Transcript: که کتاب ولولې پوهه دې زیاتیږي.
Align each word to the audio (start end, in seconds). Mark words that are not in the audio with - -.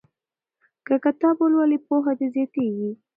که 0.85 0.95
کتاب 1.05 1.35
ولولې 1.39 1.77
پوهه 1.87 2.13
دې 2.19 2.27
زیاتیږي. 2.35 2.91